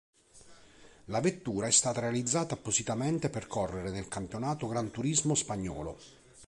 [1.05, 5.99] La vettura è stata realizzata appositamente per correre nel campionato Gran Turismo spagnolo.